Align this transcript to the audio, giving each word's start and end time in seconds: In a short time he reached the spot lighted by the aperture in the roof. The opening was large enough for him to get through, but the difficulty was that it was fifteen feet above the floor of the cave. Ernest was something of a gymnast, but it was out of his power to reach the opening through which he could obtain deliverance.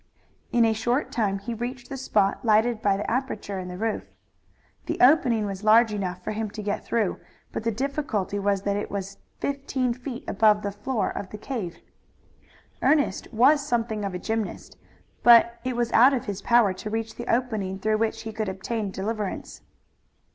In 0.51 0.65
a 0.65 0.73
short 0.73 1.11
time 1.11 1.37
he 1.37 1.53
reached 1.53 1.87
the 1.89 1.95
spot 1.95 2.43
lighted 2.43 2.81
by 2.81 2.97
the 2.97 3.07
aperture 3.07 3.59
in 3.59 3.67
the 3.67 3.77
roof. 3.77 4.05
The 4.87 4.97
opening 4.99 5.45
was 5.45 5.63
large 5.63 5.93
enough 5.93 6.23
for 6.23 6.31
him 6.31 6.49
to 6.57 6.63
get 6.63 6.83
through, 6.83 7.19
but 7.51 7.63
the 7.63 7.71
difficulty 7.71 8.39
was 8.39 8.63
that 8.63 8.75
it 8.75 8.89
was 8.89 9.19
fifteen 9.39 9.93
feet 9.93 10.23
above 10.27 10.63
the 10.63 10.71
floor 10.71 11.11
of 11.11 11.29
the 11.29 11.37
cave. 11.37 11.77
Ernest 12.81 13.31
was 13.31 13.63
something 13.63 14.03
of 14.03 14.15
a 14.15 14.17
gymnast, 14.17 14.75
but 15.21 15.59
it 15.63 15.75
was 15.75 15.91
out 15.91 16.15
of 16.15 16.25
his 16.25 16.41
power 16.41 16.73
to 16.73 16.89
reach 16.89 17.13
the 17.15 17.31
opening 17.31 17.77
through 17.77 17.99
which 17.99 18.23
he 18.23 18.33
could 18.33 18.49
obtain 18.49 18.89
deliverance. 18.89 19.61